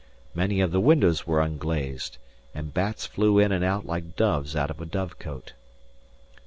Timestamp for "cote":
5.19-5.53